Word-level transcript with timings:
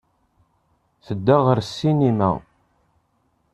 Tedda 1.05 1.37
ɣer 1.45 1.57
ssinima. 1.67 2.31